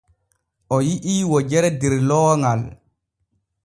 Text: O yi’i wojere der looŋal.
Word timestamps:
O 0.75 0.77
yi’i 0.87 1.15
wojere 1.29 1.69
der 1.79 1.93
looŋal. 2.07 2.61